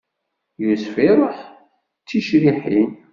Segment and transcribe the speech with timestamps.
[0.63, 1.37] Yusef iṛuḥ
[2.03, 2.91] d ticriḥin!